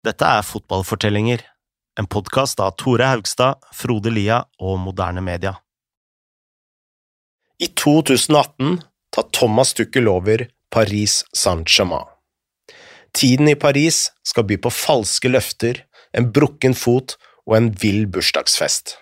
[0.00, 1.42] Dette er Fotballfortellinger,
[2.00, 5.58] en podkast av Tore Haugstad, Frode Lia og Moderne Media.
[7.60, 8.78] I 2018
[9.12, 12.08] tar Thomas Tuchel over Paris Saint-Germain.
[13.12, 15.82] Tiden i Paris skal by på falske løfter,
[16.16, 18.96] en brukken fot og en vill bursdagsfest.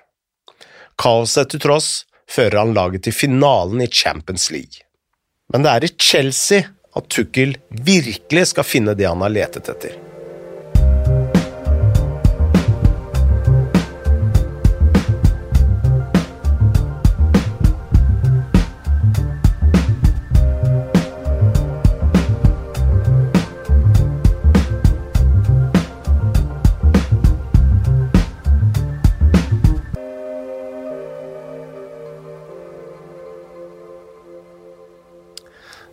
[0.99, 1.93] Kaoset til tross
[2.27, 4.83] fører han laget til finalen i Champions League.
[5.55, 6.67] Men det er i Chelsea
[6.99, 10.08] at Tuchel virkelig skal finne det han har letet etter.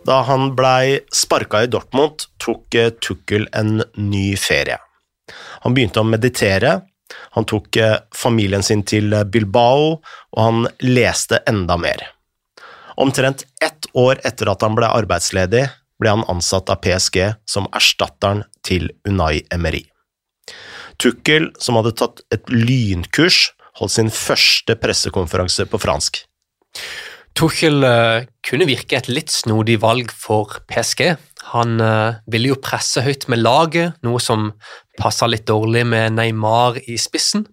[0.06, 4.78] Da han blei sparka i Dortmund, tok Tukkel en ny ferie.
[5.64, 6.76] Han begynte å meditere,
[7.34, 9.96] han tok eh, familien sin til eh, Bilbao,
[10.34, 12.04] og han leste enda mer.
[12.96, 15.66] Omtrent ett år etter at han ble arbeidsledig,
[16.00, 19.84] ble han ansatt av PSG som erstatteren til Unai Emery.
[21.02, 26.22] Tukkel, som hadde tatt et lynkurs, holdt sin første pressekonferanse på fransk.
[27.36, 31.10] Tuchel uh, kunne virke et litt snodig valg for PSG.
[31.52, 34.54] Han uh, ville jo presse høyt med laget, noe som
[34.96, 37.44] passa litt dårlig med Neymar i spissen.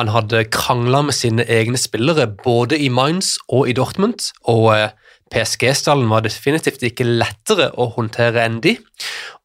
[0.00, 4.90] Han hadde krangla med sine egne spillere både i Mainz og i Dortmund, og uh,
[5.30, 8.74] PSG-stallen var definitivt ikke lettere å håndtere enn de.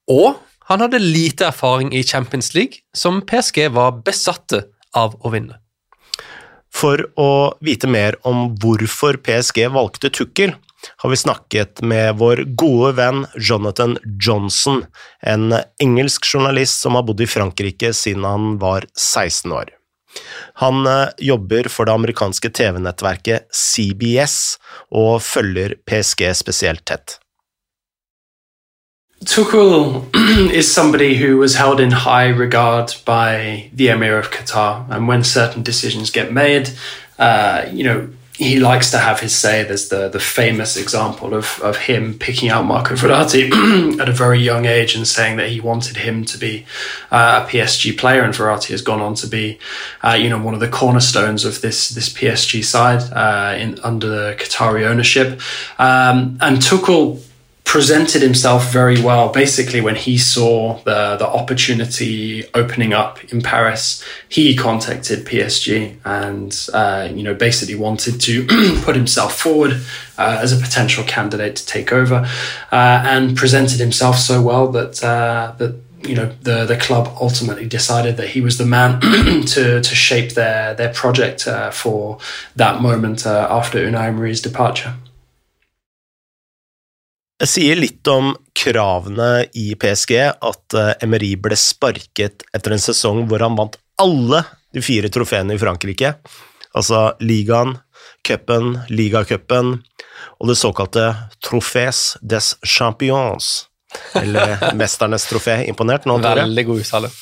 [0.09, 4.65] Og han hadde lite erfaring i Champions League, som PSG var besatte
[4.97, 5.61] av å vinne.
[6.77, 10.53] For å vite mer om hvorfor PSG valgte Tukkel,
[11.01, 14.83] har vi snakket med vår gode venn Jonathan Johnson,
[15.21, 19.73] en engelsk journalist som har bodd i Frankrike siden han var 16 år.
[20.61, 20.85] Han
[21.21, 24.57] jobber for det amerikanske TV-nettverket CBS
[24.93, 27.17] og følger PSG spesielt tett.
[29.23, 30.07] Tuchel
[30.51, 35.23] is somebody who was held in high regard by the Emir of Qatar, and when
[35.23, 36.69] certain decisions get made,
[37.17, 39.63] uh, you know he likes to have his say.
[39.63, 44.39] There's the the famous example of of him picking out Marco Verratti at a very
[44.39, 46.65] young age and saying that he wanted him to be
[47.11, 49.57] uh, a PSG player, and Verratti has gone on to be,
[50.03, 54.07] uh, you know, one of the cornerstones of this this PSG side uh, in under
[54.07, 55.41] the Qatari ownership.
[55.79, 57.19] Um, and Tuchel
[57.77, 59.29] presented himself very well.
[59.29, 66.51] Basically, when he saw the the opportunity opening up in Paris, he contacted PSG and
[66.73, 68.47] uh, you know basically wanted to
[68.83, 69.73] put himself forward
[70.17, 72.27] uh, as a potential candidate to take over,
[72.71, 77.67] uh, and presented himself so well that uh, that you know the the club ultimately
[77.67, 78.99] decided that he was the man
[79.53, 82.17] to to shape their their project uh, for
[82.55, 84.95] that moment uh, after Unai Emery's departure.
[87.37, 90.75] Det sier litt om kravene i PSG at
[91.05, 94.41] Emery ble sparket etter en sesong hvor han vant alle
[94.73, 96.15] de fire trofeene i Frankrike,
[96.73, 97.75] altså ligaen,
[98.25, 99.75] cupen, ligacupen
[100.37, 101.05] og det såkalte
[101.45, 103.67] Trofés des Champions,
[104.17, 105.61] eller Mesternes trofé.
[105.69, 106.41] Imponert nå, Tore?
[106.41, 107.13] Veldig god uttale.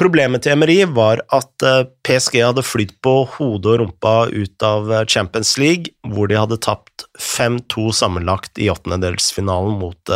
[0.00, 1.64] Problemet til Emery var at
[2.06, 7.04] PSG hadde flydd på hodet og rumpa ut av Champions League, hvor de hadde tapt
[7.20, 10.12] 5-2 sammenlagt i åttendedelsfinalen mot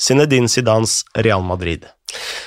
[0.00, 1.84] Zinedine Zidans Real Madrid.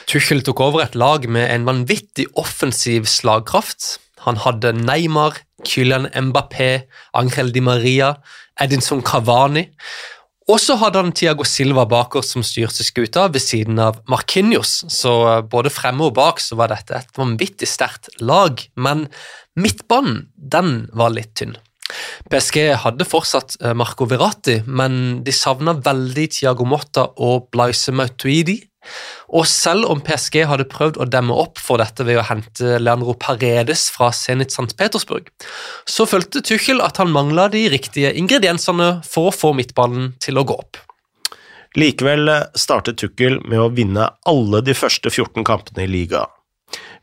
[0.09, 3.99] Tuchel tok over et lag med en vanvittig offensiv slagkraft.
[4.25, 8.15] Han hadde Neymar, Kylian Mbappé, Angel Di Maria,
[8.61, 9.67] Edinson Cavani.
[10.49, 14.81] Og så hadde han Tiago Silva bak oss som styrte skuta, ved siden av Marquinhos.
[14.89, 15.13] Så
[15.51, 19.05] både fremme og bak så var dette et vanvittig sterkt lag, men
[19.59, 21.59] midtbanen, den var litt tynn.
[22.31, 28.61] PSG hadde fortsatt Marco Verratti, men de savna veldig Tiago Motta og Blaise Mautuidi.
[29.31, 33.15] Og selv om PSG hadde prøvd å demme opp for dette ved å hente Leandro
[33.19, 34.73] Paredes fra Zenit St.
[34.79, 35.29] Petersburg,
[35.85, 40.45] så følte Tuchel at han mangla de riktige ingrediensene for å få midtballen til å
[40.47, 40.81] gå opp.
[41.79, 42.27] Likevel
[42.59, 46.25] startet Tuchel med å vinne alle de første 14 kampene i liga.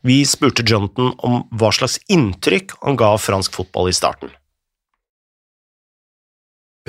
[0.05, 4.31] Vi spurte Jonathan om hva slags inntrykk han ga av fransk fotball i starten.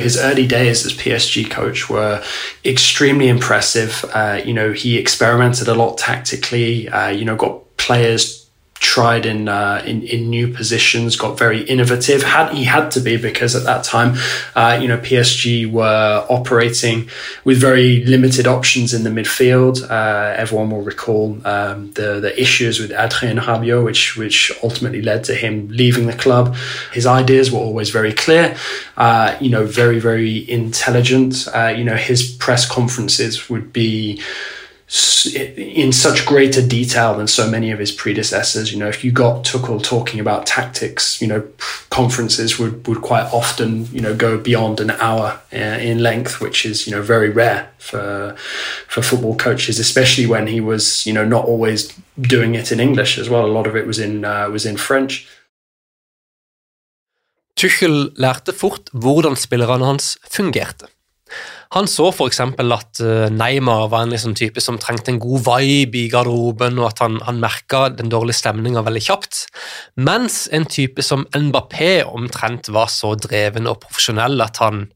[0.01, 2.23] His early days as PSG coach were
[2.65, 4.05] extremely impressive.
[4.13, 6.89] Uh, you know, he experimented a lot tactically.
[6.89, 8.40] Uh, you know, got players
[8.81, 12.23] tried in, uh, in in new positions, got very innovative.
[12.23, 14.17] Had he had to be because at that time,
[14.57, 17.09] uh, you know, PSG were operating
[17.45, 19.89] with very limited options in the midfield.
[19.89, 25.25] Uh, everyone will recall um, the the issues with Adrien Rabiot, which which ultimately led
[25.25, 26.57] to him leaving the club.
[26.93, 28.57] His ideas were always very clear.
[28.97, 31.47] Uh, you know, very very intelligent.
[31.55, 34.21] Uh, you know, his press conferences would be
[35.57, 38.73] in such greater detail than so many of his predecessors.
[38.73, 41.47] You know, if you got Tuchel talking about tactics, you know,
[41.91, 46.67] conferences would, would quite often, you know, go beyond an hour uh, in length, which
[46.67, 48.35] is, you know, very rare for
[48.89, 53.19] for football coaches, especially when he was, you know, not always doing it in English
[53.19, 53.47] as well.
[53.47, 55.27] A lot of it was in uh, was in French.
[57.55, 60.87] Tuchel lærte fort hvordan spillerne hans fungerte.
[61.77, 62.41] Han så f.eks.
[62.43, 66.89] at eh, Neymar var en liksom type som trengte en god vibe i garderoben, og
[66.91, 69.45] at han, han merka den dårlige stemninga veldig kjapt.
[70.01, 74.89] Mens en type som Mbappé omtrent var så dreven og profesjonell at han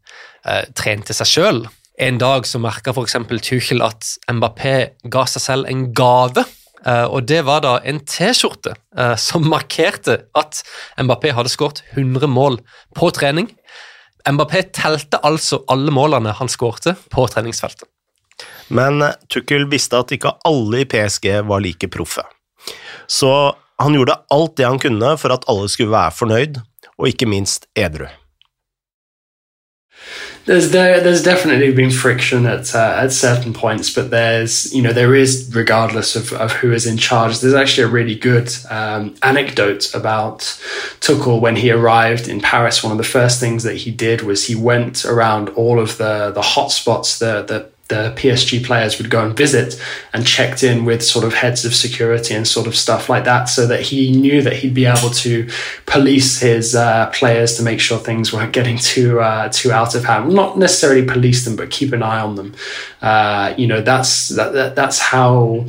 [0.47, 1.65] eh, trente seg sjøl.
[2.03, 3.17] En dag så merka f.eks.
[3.47, 4.77] Tuchel at Mbappé
[5.07, 6.43] ga seg selv en gave.
[6.85, 10.61] Uh, og Det var da en T-skjorte uh, som markerte at
[11.01, 12.59] Mbappé hadde skåret 100 mål
[12.97, 13.49] på trening.
[14.25, 17.89] Mbappé telte altså alle målene han skårte på treningsfeltet.
[18.73, 22.25] Men Tukkel visste at ikke alle i PSG var like proffe.
[23.07, 23.31] Så
[23.83, 26.61] han gjorde alt det han kunne for at alle skulle være fornøyd,
[26.97, 28.09] og ikke minst edru.
[30.47, 34.93] There's there there's definitely been friction at uh, at certain points, but there's you know
[34.93, 37.41] there is regardless of, of who is in charge.
[37.41, 40.41] There's actually a really good um, anecdote about
[41.01, 42.83] Tuchel when he arrived in Paris.
[42.83, 46.31] One of the first things that he did was he went around all of the
[46.31, 49.81] the hotspots, the the the PSG players would go and visit
[50.15, 53.45] and checked in with sort of heads of security and sort of stuff like that
[53.45, 55.47] so that he knew that he'd be able to
[55.85, 60.05] police his uh, players to make sure things weren't getting too uh, too out of
[60.05, 62.55] hand not necessarily police them but keep an eye on them
[63.03, 65.67] uh, you know that's that, that that's how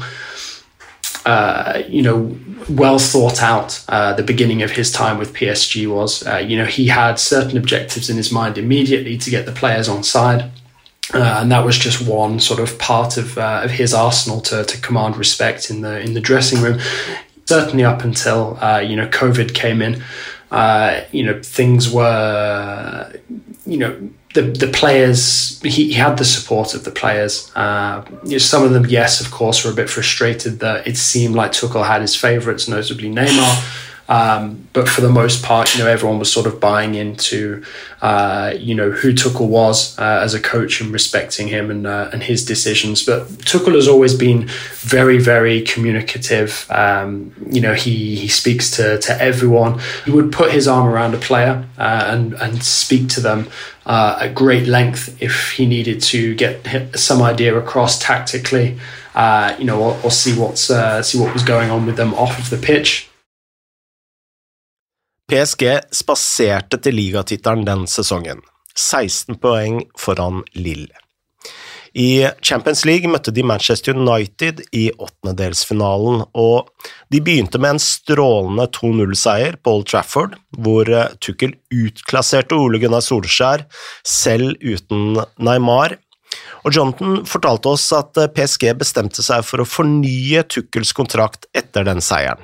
[1.25, 2.37] uh, you know,
[2.69, 3.83] well thought out.
[3.89, 7.57] Uh, the beginning of his time with PSG was, uh, you know, he had certain
[7.57, 10.51] objectives in his mind immediately to get the players on side.
[11.13, 14.63] Uh, and that was just one sort of part of uh, of his arsenal to,
[14.63, 16.79] to command respect in the in the dressing room.
[17.45, 20.01] Certainly up until uh, you know COVID came in,
[20.51, 23.13] uh, you know things were
[23.67, 27.51] you know the the players he, he had the support of the players.
[27.55, 30.97] Uh, you know, some of them, yes, of course, were a bit frustrated that it
[30.97, 33.84] seemed like Tuchel had his favourites, notably Neymar.
[34.07, 37.63] Um, but for the most part, you know, everyone was sort of buying into,
[38.01, 42.09] uh, you know, who Tuchel was uh, as a coach and respecting him and uh,
[42.13, 43.03] and his decisions.
[43.03, 46.67] But Tuchel has always been very, very communicative.
[46.69, 49.79] Um, you know, he he speaks to to everyone.
[50.05, 53.47] He would put his arm around a player uh, and and speak to them
[53.87, 58.77] uh, at great length if he needed to get some idea across tactically.
[59.15, 60.65] Uh, you know, or, or see what's
[61.07, 63.09] see what was going on with them off of the pitch.
[65.25, 68.43] PSG spaserte til ligatittelen den sesongen,
[68.77, 70.93] 16 poeng foran Lille.
[71.95, 76.69] I Champions League møtte de Manchester United i åttendedelsfinalen, og
[77.09, 80.91] de begynte med en strålende 2-0-seier på Old Trafford, hvor
[81.23, 83.63] Tukkel utklasserte Ole Gunnar Solskjær,
[84.05, 85.97] selv uten Neymar.
[86.67, 92.03] Og Jonathan fortalte oss at PSG bestemte seg for å fornye Tukkels kontrakt etter den
[92.03, 92.43] seieren.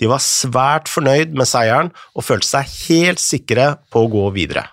[0.00, 4.66] De var svært fornøyd med seieren og følte seg helt sikre på å gå videre.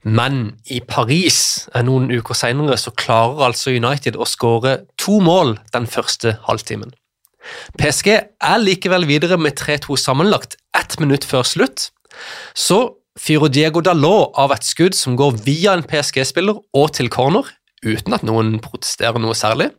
[0.00, 5.88] Men i Paris noen uker senere så klarer altså United å skåre to mål den
[5.90, 6.94] første halvtimen.
[7.80, 11.90] PSG er likevel videre med 3-2 sammenlagt ett minutt før slutt.
[12.54, 12.80] Så
[13.20, 17.48] fyrer Diego Dalot av et skudd som går via en PSG-spiller og til corner,
[17.84, 19.70] uten at noen protesterer noe særlig.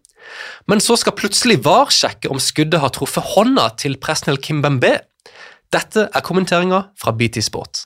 [0.67, 4.99] Men så skal plutselig VAR sjekke om skuddet har truffet hånda til Presnell Kimbembe.
[5.71, 7.85] Dette er kommenteringa fra BT Sport.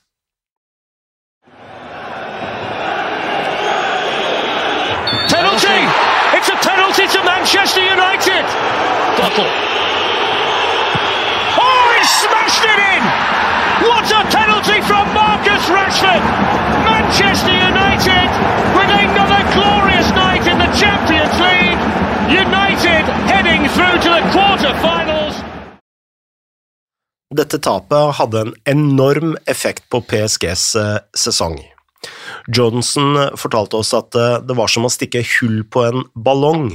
[5.29, 5.81] Penalty!
[6.35, 8.45] It's a penalty to Manchester United!
[9.15, 9.49] Double.
[11.55, 13.03] Oh, he smashed it in!
[13.87, 16.23] What a penalty from Marcus Rashford!
[16.83, 18.29] Manchester United
[18.75, 19.94] with another glorious
[27.35, 31.57] Dette tapet hadde en enorm effekt på PSGs eh, sesong.
[32.47, 36.69] Johnson fortalte oss at eh, det var som å stikke hull på en ballong,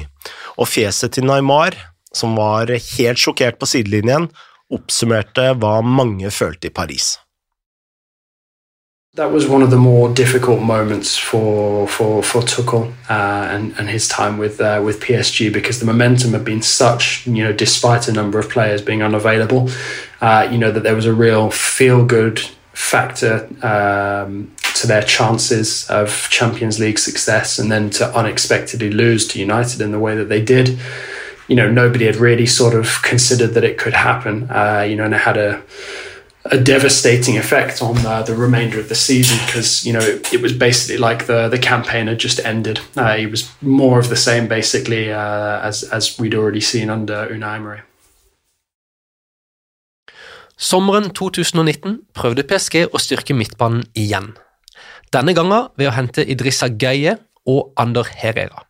[0.58, 1.78] og fjeset til Neymar,
[2.12, 4.28] som var helt sjokkert på sidelinjen,
[4.74, 7.14] oppsummerte hva mange følte i Paris.
[9.14, 13.90] That was one of the more difficult moments for for for Tuchel uh, and and
[13.90, 18.06] his time with uh, with PSG because the momentum had been such, you know, despite
[18.06, 19.68] a number of players being unavailable,
[20.20, 22.38] uh, you know that there was a real feel good
[22.72, 29.40] factor um, to their chances of Champions League success, and then to unexpectedly lose to
[29.40, 30.78] United in the way that they did.
[31.48, 34.48] You know, nobody had really sort of considered that it could happen.
[34.48, 35.64] Uh, you know, and it had a
[36.50, 40.42] a devastating effect on uh, the remainder of the season because you know it, it,
[40.42, 42.80] was basically like the the campaign had just ended.
[42.96, 47.28] Uh, it was more of the same basically uh, as as we'd already seen under
[47.28, 47.80] Unai Emery.
[50.60, 54.34] Sommeren 2019 prøvde PSG å styrke midtbanen igjen.
[55.14, 57.16] Denne gangen ved å hente Idrissa Gueye
[57.48, 58.66] og Ander Herrera.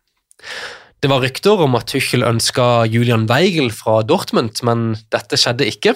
[1.01, 5.95] Det var rykter om at Tuchel ønska Julian Weigel fra Dortmund, men dette skjedde ikke.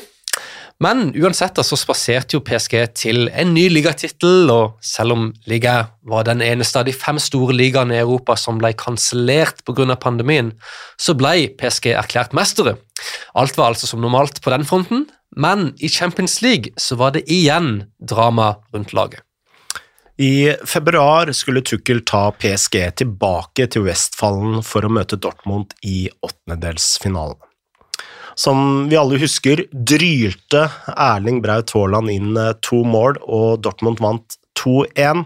[0.83, 6.25] Men uansett så spaserte jo PSG til en ny ligatittel, og selv om liga var
[6.27, 9.95] den eneste av de fem store ligaene i Europa som ble kansellert pga.
[9.95, 10.51] pandemien,
[10.99, 12.75] så ble PSG erklært mestere.
[13.35, 17.23] Alt var altså som normalt på den fronten, men i Champions League så var det
[17.31, 19.23] igjen drama rundt laget.
[20.17, 27.44] I februar skulle Tukkel ta PSG tilbake til Westfallen for å møte Dortmund i åttendedelsfinalen.
[28.35, 34.39] Som vi alle husker, drylte Erling Braut Haaland inn eh, to mål, og Dortmund vant
[34.59, 35.23] 2-1.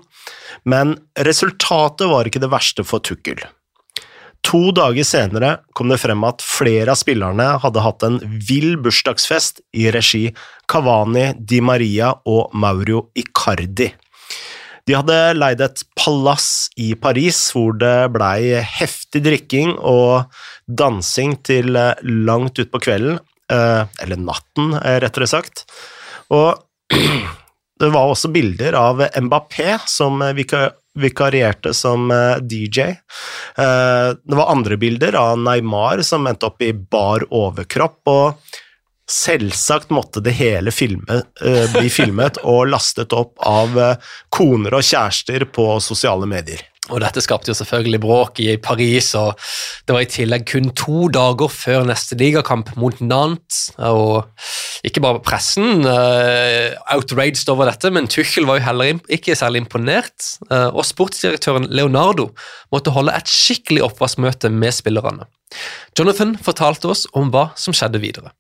[0.70, 3.42] Men resultatet var ikke det verste for Tukkel.
[4.48, 9.60] To dager senere kom det frem at flere av spillerne hadde hatt en vill bursdagsfest
[9.75, 10.30] i regi
[10.72, 13.89] Cavani, Di Maria og Mauro Icardi.
[14.89, 20.31] De hadde leid et palass i Paris hvor det blei heftig drikking og
[20.65, 23.19] dansing til eh, langt utpå kvelden,
[23.53, 25.67] eh, eller natten, eh, rettere sagt.
[26.34, 26.58] Og
[27.84, 30.24] det var også bilder av Mbappé som
[31.00, 32.10] vikarierte som
[32.41, 32.88] DJ.
[33.55, 38.58] Det var andre bilder av Neymar som endte opp i bar overkropp, og
[39.10, 44.86] Selvsagt måtte det hele filme, uh, bli filmet og lastet opp av uh, koner og
[44.86, 46.62] kjærester på sosiale medier.
[46.89, 49.38] Og Dette skapte jo selvfølgelig bråk i Paris, og
[49.86, 53.68] det var i tillegg kun to dager før neste ligakamp mot Nantes.
[53.78, 54.25] Og
[54.88, 60.16] ikke bare pressen uh, outraged over dette, men Tuchel var jo heller ikke særlig imponert.
[60.50, 62.32] Uh, og sportsdirektøren Leonardo
[62.74, 65.30] måtte holde et skikkelig oppvaskmøte med spillerne.
[65.98, 68.34] Jonathan fortalte oss om hva som skjedde videre.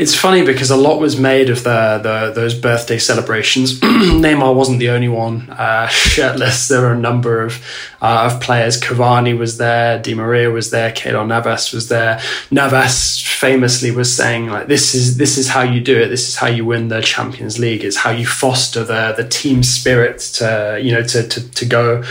[0.00, 3.78] It's funny because a lot was made of the, the those birthday celebrations.
[3.80, 6.68] Neymar wasn't the only one uh, shirtless.
[6.68, 7.62] There were a number of
[8.00, 8.80] uh, of players.
[8.80, 10.00] Cavani was there.
[10.00, 10.90] Di Maria was there.
[10.92, 12.20] Keylor Navas was there.
[12.50, 16.08] Navas famously was saying like, "This is this is how you do it.
[16.08, 17.84] This is how you win the Champions League.
[17.84, 22.02] It's how you foster the the team spirit to you know to to, to go."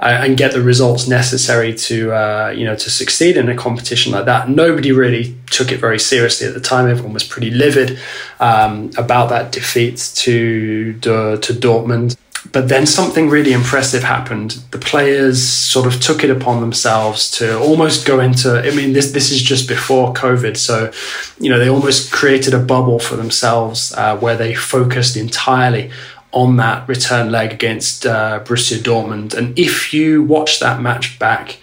[0.00, 4.12] Uh, and get the results necessary to uh, you know to succeed in a competition
[4.12, 4.48] like that.
[4.48, 6.88] Nobody really took it very seriously at the time.
[6.88, 7.98] Everyone was pretty livid
[8.40, 12.16] um, about that defeat to to Dortmund.
[12.52, 14.52] But then something really impressive happened.
[14.70, 18.60] The players sort of took it upon themselves to almost go into.
[18.60, 20.92] I mean, this this is just before COVID, so
[21.40, 25.90] you know they almost created a bubble for themselves uh, where they focused entirely
[26.34, 29.34] on that return leg against uh, Borussia Dortmund.
[29.34, 31.58] And if you watch that match back,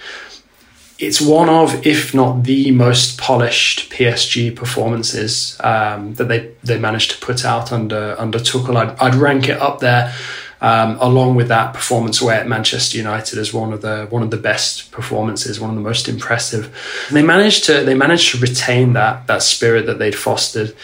[0.98, 7.12] it's one of, if not the most polished PSG performances um, that they they managed
[7.12, 8.78] to put out under under Tuchel.
[8.78, 10.14] I'd, I'd rank it up there.
[10.64, 14.30] Um, along with that performance away at Manchester United as one of the one of
[14.30, 16.66] the best performances, one of the most impressive.
[17.08, 20.76] And they managed to they managed to retain that that spirit that they'd fostered.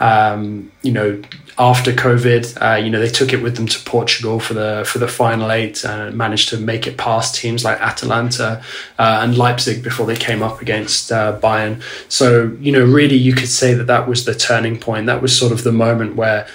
[0.00, 1.22] Um, you know,
[1.56, 4.98] after COVID, uh, you know they took it with them to Portugal for the for
[4.98, 8.62] the final eight and managed to make it past teams like Atalanta
[8.98, 11.82] uh, and Leipzig before they came up against uh, Bayern.
[12.08, 15.06] So you know, really, you could say that that was the turning point.
[15.06, 16.46] That was sort of the moment where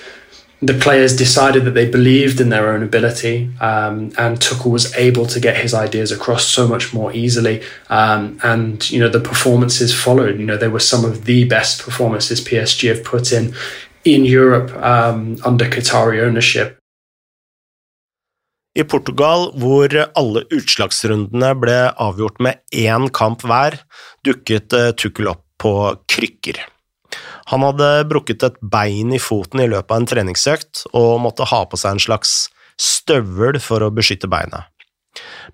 [0.62, 5.26] the players decided that they believed in their own ability, um, and Tuchel was able
[5.28, 7.62] to get his ideas across so much more easily.
[7.90, 10.40] Um, and you know the performances followed.
[10.40, 13.54] You know they were some of the best performances PSG have put in
[14.04, 16.76] in Europe um, under Qatari ownership.
[18.76, 23.80] I Portugal, hvor alle utslagsrundene ble avgjort med én kamp hver,
[24.24, 25.74] dukket uh, Tuchel opp på
[26.08, 26.60] krykker.
[27.50, 31.64] Han hadde brukket et bein i foten i løpet av en treningsøkt og måtte ha
[31.66, 32.34] på seg en slags
[32.80, 34.70] støvel for å beskytte beinet.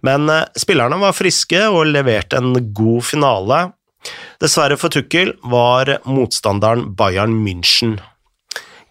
[0.04, 3.60] Men uh, spillerne var friske og leverte en god finale,
[4.42, 7.98] Dessverre for Tukkel var motstanderen Bayern München.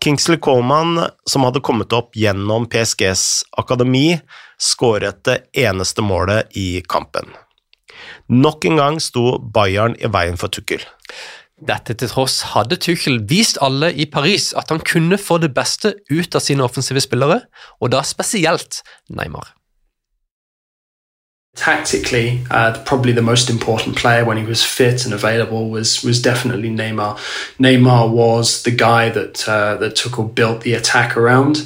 [0.02, 4.18] Kingsley Coman, som hadde kommet opp gjennom PSGs akademi,
[4.60, 7.30] skåret det eneste målet i kampen.
[8.28, 10.82] Nok en gang sto Bayern i veien for Tukkel.
[11.64, 15.94] Dette til tross hadde Tuchel vist alle i Paris at han kunne få det beste
[16.12, 17.40] ut av sine offensive spillere,
[17.80, 19.54] og da spesielt Neymar.
[21.56, 26.20] Tactically, uh, probably the most important player when he was fit and available was was
[26.20, 27.16] definitely Neymar.
[27.58, 31.56] Neymar was the guy that uh, that Tuchel built the attack around,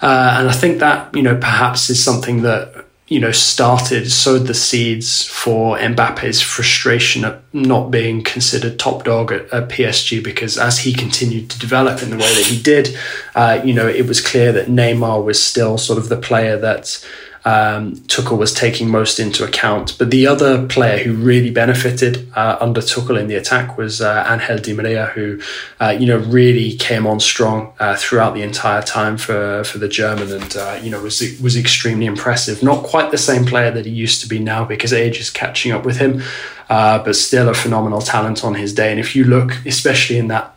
[0.00, 4.46] uh, and I think that you know perhaps is something that you know, started, sowed
[4.46, 10.56] the seeds for Mbappe's frustration at not being considered top dog at, at PSG because
[10.56, 12.96] as he continued to develop in the way that he did,
[13.34, 17.04] uh, you know, it was clear that Neymar was still sort of the player that
[17.44, 19.96] um, Tuchel was taking most into account.
[19.98, 24.26] But the other player who really benefited uh, under Tuchel in the attack was uh,
[24.28, 25.40] Angel Di Maria, who
[25.80, 29.88] uh, you know really came on strong uh, throughout the entire time for for the
[29.88, 32.62] German, and uh, you know was was extremely impressive.
[32.62, 35.72] Not quite the same player that he used to be now because age is catching
[35.72, 36.22] up with him,
[36.68, 38.90] uh, but still a phenomenal talent on his day.
[38.90, 40.56] And if you look, especially in that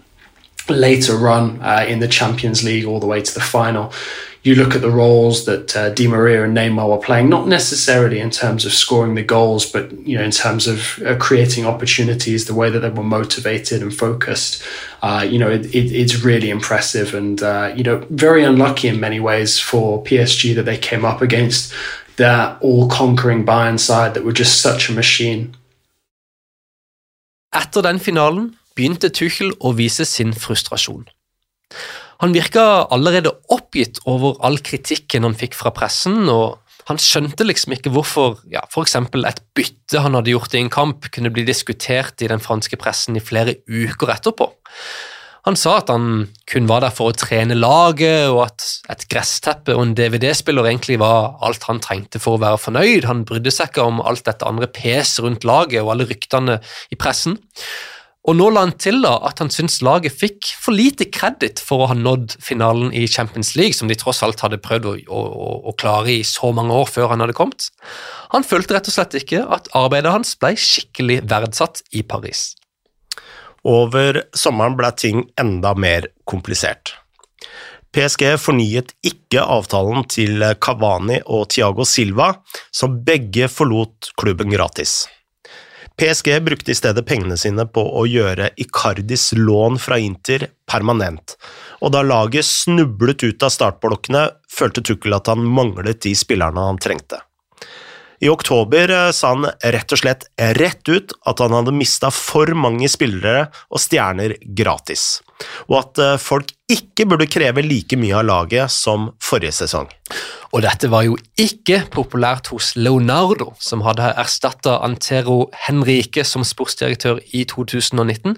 [0.69, 3.91] later run in the Champions League all the way to the final
[4.43, 8.19] you look at the roles that uh, Di Maria and Neymar were playing, not necessarily
[8.19, 12.45] in terms of scoring the goals, but you know in terms of uh, creating opportunities,
[12.45, 14.61] the way that they were motivated and focused.
[15.01, 18.99] Uh, you know, it, it, it's really impressive, and uh, you know, very unlucky in
[18.99, 21.73] many ways for PSG that they came up against
[22.17, 25.55] that all-conquering Bayern side that were just such a machine.
[27.53, 31.05] Etter den finalen begynte Tuchel å vise sin frustrasjon.
[32.21, 37.77] Han virka allerede oppgitt over all kritikken han fikk fra pressen, og han skjønte liksom
[37.77, 38.97] ikke hvorfor ja, f.eks.
[38.99, 43.17] et bytte han hadde gjort i en kamp, kunne bli diskutert i den franske pressen
[43.17, 44.51] i flere uker etterpå.
[45.43, 49.75] Han sa at han kun var der for å trene laget, og at et gressteppe
[49.75, 53.07] og en DVD-spiller egentlig var alt han trengte for å være fornøyd.
[53.09, 56.61] Han brydde seg ikke om alt dette andre pes rundt laget og alle ryktene
[56.95, 57.35] i pressen.
[58.23, 61.83] Og nå la han til da at han syntes laget fikk for lite kreditt for
[61.83, 65.23] å ha nådd finalen i Champions League, som de tross alt hadde prøvd å, å,
[65.67, 67.67] å, klare i så mange år før han hadde kommet.
[68.31, 72.53] Han følte rett og slett ikke at arbeidet hans ble skikkelig verdsatt i Paris.
[73.67, 76.95] Over sommeren ble ting enda mer komplisert.
[77.93, 82.31] PSG fornyet ikke avtalen til Cavani og Thiago Silva,
[82.71, 85.03] som begge forlot klubben gratis.
[85.97, 91.35] PSG brukte i stedet pengene sine på å gjøre Icardis lån fra Inter permanent,
[91.85, 96.81] og da laget snublet ut av startblokkene, følte Tukkel at han manglet de spillerne han
[96.81, 97.21] trengte.
[98.23, 100.21] I oktober eh, sa han rett og slett
[100.55, 105.17] rett ut at han hadde mista for mange spillere og stjerner gratis,
[105.67, 109.91] og at eh, folk ikke burde kreve like mye av laget som forrige sesong.
[110.53, 117.19] Og dette var jo ikke populært hos Leonardo, som hadde erstatta Antero Henrique som sportsdirektør
[117.35, 118.37] i 2019,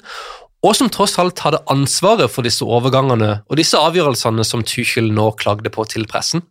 [0.65, 5.29] og som tross alt hadde ansvaret for disse overgangene og disse avgjørelsene som Tuchel nå
[5.37, 6.41] klagde på til pressen.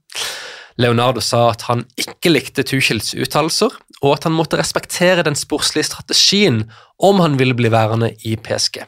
[0.81, 5.89] Leonardo sa at han ikke likte Tuchels uttalelser, og at han måtte respektere den sportslige
[5.91, 6.65] strategien
[6.99, 8.83] om han ville bli værende i PSG.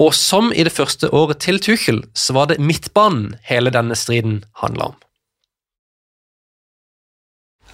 [0.00, 4.42] Og som i det første året til Tuchel, så var det midtbanen hele denne striden
[4.62, 4.96] handla om.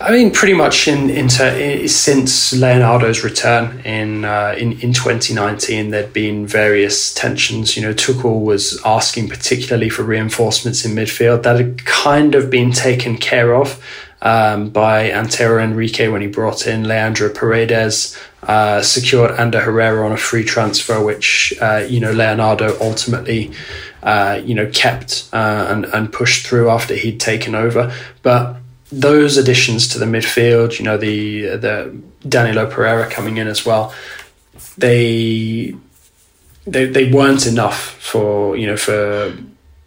[0.02, 5.90] I mean, pretty much in, in ter- since Leonardo's return in, uh, in in 2019,
[5.90, 7.76] there'd been various tensions.
[7.76, 12.72] You know, Tuchel was asking particularly for reinforcements in midfield that had kind of been
[12.72, 13.78] taken care of
[14.22, 20.12] um, by Antero Enrique when he brought in Leandro Paredes, uh, secured Ander Herrera on
[20.12, 23.52] a free transfer, which uh, you know Leonardo ultimately.
[24.02, 28.59] Uh, you know, kept uh, and and pushed through after he'd taken over, but
[28.92, 31.96] those additions to the midfield, you know, the the
[32.28, 33.94] Danilo Pereira coming in as well,
[34.76, 35.74] they
[36.66, 39.36] they they weren't enough for you know for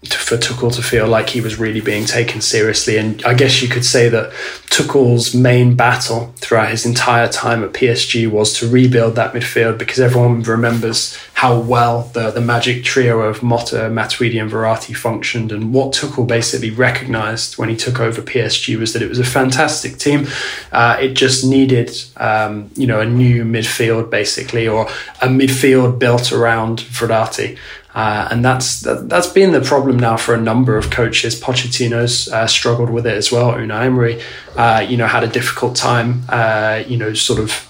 [0.07, 2.97] for Tuchel to feel like he was really being taken seriously.
[2.97, 4.31] And I guess you could say that
[4.67, 9.99] Tuchel's main battle throughout his entire time at PSG was to rebuild that midfield because
[9.99, 15.51] everyone remembers how well the, the magic trio of Motta, Matuidi, and Verratti functioned.
[15.51, 19.25] And what Tuchel basically recognized when he took over PSG was that it was a
[19.25, 20.27] fantastic team.
[20.71, 24.87] Uh, it just needed, um, you know, a new midfield basically, or
[25.21, 27.57] a midfield built around Verratti.
[27.95, 31.39] Uh, and that's that, has been the problem now for a number of coaches.
[31.39, 33.53] Pochettino's uh, struggled with it as well.
[33.53, 34.21] Unai Emery,
[34.55, 37.69] uh, you know, had a difficult time, uh, you know, sort of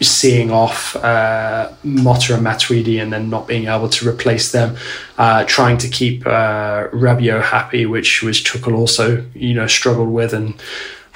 [0.00, 4.76] seeing off uh, Motta and Matuidi and then not being able to replace them,
[5.18, 10.54] uh, trying to keep Rabiot happy, which was Tuchel also you know struggled with, and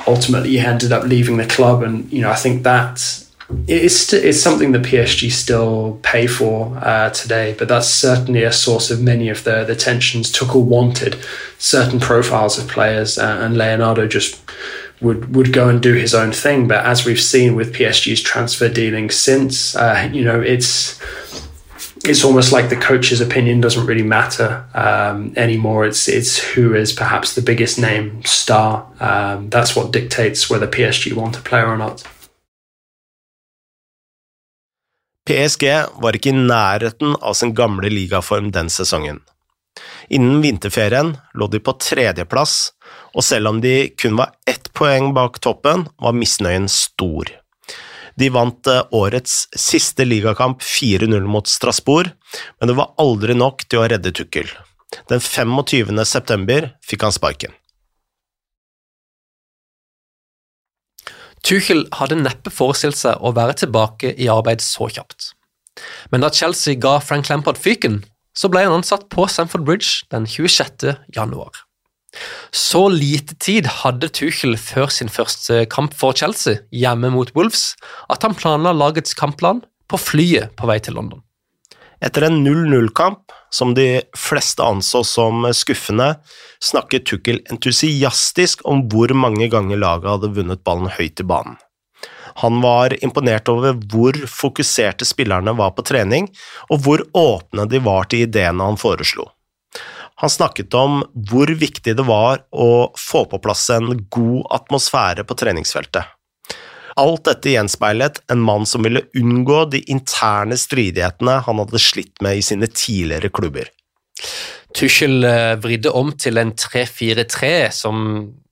[0.09, 1.83] ultimately he ended up leaving the club.
[1.83, 3.27] And you know I think that
[3.67, 8.91] it's it's something that PSG still pay for uh, today, but that's certainly a source
[8.91, 10.31] of many of the the tensions.
[10.33, 11.17] Tuchel wanted
[11.59, 14.41] certain profiles of players, uh, and Leonardo just
[15.01, 16.69] would would go and do his own thing.
[16.69, 21.01] But as we've seen with PSG's transfer dealings since, uh, you know, it's
[22.05, 25.85] it's almost like the coach's opinion doesn't really matter um, anymore.
[25.87, 28.87] It's it's who is perhaps the biggest name star.
[29.01, 32.05] Um, that's what dictates whether PSG want a player or not.
[35.31, 35.67] PSG
[36.03, 39.21] var ikke i nærheten av sin gamle ligaform den sesongen.
[40.11, 42.73] Innen vinterferien lå de på tredjeplass,
[43.15, 47.31] og selv om de kun var ett poeng bak toppen, var misnøyen stor.
[48.19, 52.11] De vant eh, årets siste ligakamp 4-0 mot Strasbourg,
[52.59, 54.51] men det var aldri nok til å redde Tukkel.
[55.07, 55.95] Den 25.
[56.11, 57.55] september fikk han sparken.
[61.47, 65.33] Tuchel hadde neppe forestilt seg å være tilbake i arbeid så kjapt.
[66.13, 68.03] Men da Chelsea ga Frank Lampard fyken,
[68.37, 70.93] så ble han ansatt på Stamford Bridge den 26.
[71.17, 71.65] januar.
[72.51, 77.75] Så lite tid hadde Tuchel før sin første kamp for Chelsea, hjemme mot Wolves,
[78.11, 81.23] at han planla lagets kampplan på flyet på vei til London.
[82.01, 86.15] Etter en 0-0-kamp, som de fleste anså som skuffende,
[86.65, 91.59] snakket Tukkel entusiastisk om hvor mange ganger laget hadde vunnet ballen høyt i banen.
[92.41, 96.31] Han var imponert over hvor fokuserte spillerne var på trening,
[96.71, 99.27] og hvor åpne de var til ideene han foreslo.
[100.21, 105.37] Han snakket om hvor viktig det var å få på plass en god atmosfære på
[105.43, 106.05] treningsfeltet.
[107.01, 112.41] Alt dette gjenspeilet en mann som ville unngå de interne stridighetene han hadde slitt med
[112.41, 113.71] i sine tidligere klubber.
[114.77, 118.05] Tuchel eh, vridde om til en 3-4-3, som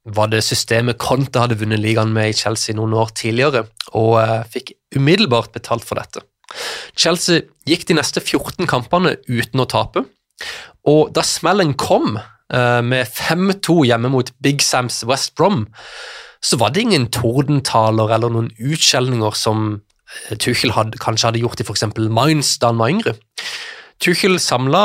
[0.09, 3.67] var det systemet Conte hadde vunnet ligaen med i Chelsea noen år tidligere,
[3.99, 6.25] og eh, fikk umiddelbart betalt for dette.
[6.97, 10.07] Chelsea gikk de neste 14 kampene uten å tape,
[10.89, 15.67] og da smellen kom, eh, med 5-2 hjemme mot Big Sams West Brom,
[16.45, 19.81] så var det ingen tordentaler eller noen utskjelninger som
[20.29, 21.89] eh, Tuchel hadde, kanskje hadde gjort i f.eks.
[21.99, 23.17] Mainz da han var yngre.
[23.99, 24.83] Tuchel samla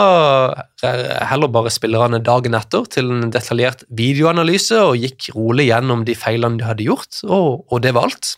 [0.81, 6.17] eh, heller bare spillerne dagen etter til en detaljert videoanalyse og gikk rolig gjennom de
[6.17, 8.33] feilene de hadde gjort, og, og det var alt.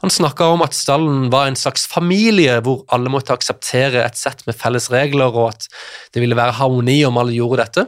[0.00, 4.44] Han snakka om at stallen var en slags familie hvor alle måtte akseptere et sett
[4.46, 5.68] med felles regler, og at
[6.14, 7.86] det ville være harmoni om alle gjorde dette.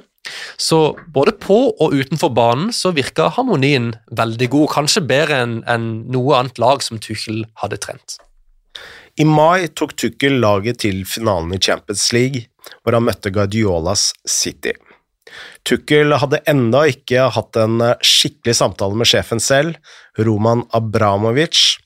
[0.61, 5.89] Så både på og utenfor banen så virka harmonien veldig god, kanskje bedre enn en
[6.13, 8.19] noe annet lag som Tuchel hadde trent.
[9.21, 12.47] I mai tok Tuchel laget til finalen i Champions League,
[12.83, 14.77] hvor han møtte Guardiolas City.
[15.67, 19.77] Tuchel hadde enda ikke hatt en skikkelig samtale med sjefen selv,
[20.19, 21.79] Roman Abramovic,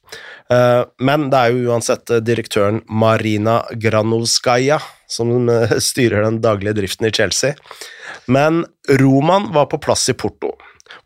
[0.50, 4.80] men det er jo uansett eh, direktøren Marina Granovskaja
[5.10, 5.48] som
[5.88, 7.54] styrer den daglige driften i Chelsea.
[8.26, 8.64] Men
[9.00, 10.54] Roman var på plass i Porto,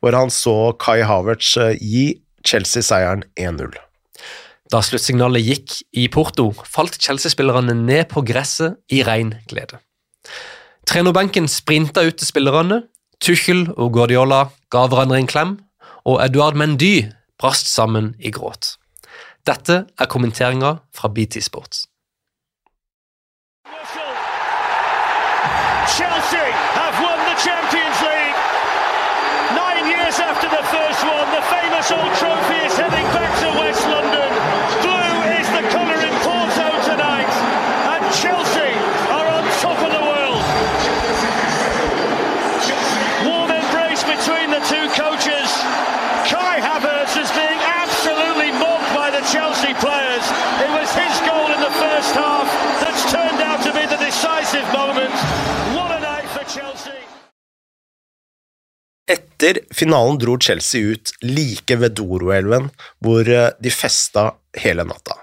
[0.03, 2.09] hvor han så Kai Havertz gi
[2.47, 3.77] Chelsea seieren 1-0.
[4.69, 9.81] Da sluttsignalet gikk i Porto, falt Chelsea-spillerne ned på gresset i ren glede.
[10.89, 12.83] Trenerbenken sprinta ut til spillerne.
[13.21, 15.55] Tuchel og Guardiola ga hverandre en klem,
[16.09, 17.09] og Eduard Mendy
[17.41, 18.78] brast sammen i gråt.
[19.47, 21.88] Dette er kommenteringa fra BT Sports.
[59.79, 62.71] Finalen dro Chelsea ut like ved Doroelven,
[63.05, 65.19] hvor eh, de festa hele natta.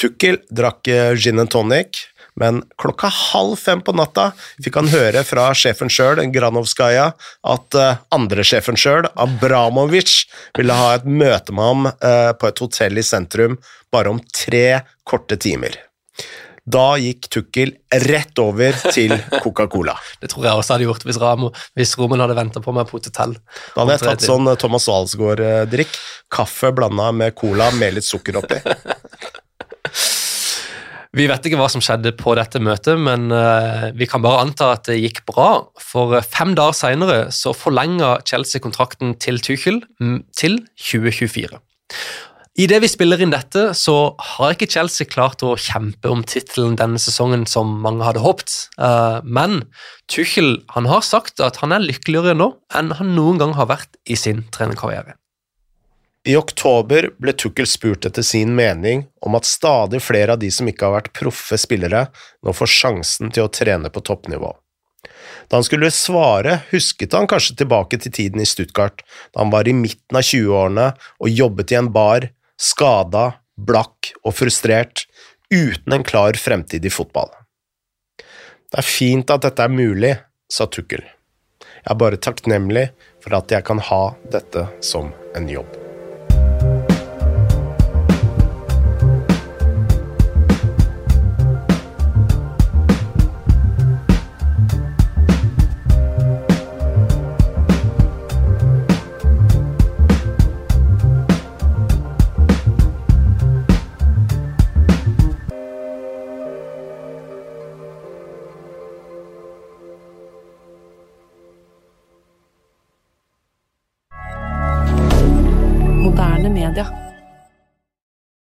[0.00, 2.04] Tukkel drakk eh, gin and tonic,
[2.40, 4.32] men klokka halv fem på natta
[4.64, 7.12] fikk han høre fra sjefen sjøl, Granovskaja,
[7.46, 10.24] at andre andresjefen sjøl, Abramovic,
[10.58, 11.88] ville ha et møte med ham
[12.40, 13.54] på et hotell i sentrum
[13.94, 15.78] bare om tre korte timer.
[16.64, 17.74] Da gikk Tukkel
[18.08, 19.94] rett over til Coca-Cola.
[20.22, 22.98] Det tror jeg også hadde gjort hvis, Ramo, hvis Roman hadde venta på meg på
[23.02, 23.36] hotell.
[23.74, 25.98] Da hadde jeg tatt sånn Thomas Walsgaard-drikk.
[26.32, 28.62] Kaffe blanda med cola med litt sukker oppi.
[31.14, 34.72] Vi vet ikke hva som skjedde på dette møtet, men uh, vi kan bare anta
[34.74, 35.48] at det gikk bra.
[35.78, 39.78] For fem dager senere så forlenga Chelsea kontrakten til Tuchel
[40.34, 41.60] til 2024.
[42.54, 46.76] I det vi spiller inn dette, så har ikke Chelsea klart å kjempe om tittelen
[46.78, 48.52] denne sesongen som mange hadde håpet.
[48.78, 49.64] Uh, men
[50.06, 53.98] Tuchel han har sagt at han er lykkeligere nå enn han noen gang har vært
[54.06, 55.16] i sin trenerkarriere.
[56.30, 60.70] I oktober ble Tuchel spurt etter sin mening om at stadig flere av de som
[60.70, 62.06] ikke har vært proffe spillere,
[62.46, 64.52] nå får sjansen til å trene på toppnivå.
[65.50, 69.02] Da han skulle svare, husket han kanskje tilbake til tiden i Stuttgart,
[69.34, 74.34] da han var i midten av 20-årene og jobbet i en bar, skada, blakk og
[74.38, 75.06] frustrert,
[75.52, 77.30] uten en klar fremtid i fotball.
[78.18, 80.16] Det er fint at dette er mulig,
[80.50, 81.04] sa Tukkel.
[81.04, 82.88] Jeg er bare takknemlig
[83.22, 85.83] for at jeg kan ha dette som en jobb.